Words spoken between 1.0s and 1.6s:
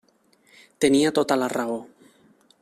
tota la